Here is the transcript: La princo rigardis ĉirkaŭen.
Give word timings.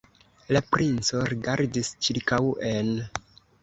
La 0.55 0.61
princo 0.77 1.23
rigardis 1.33 1.95
ĉirkaŭen. 2.09 2.95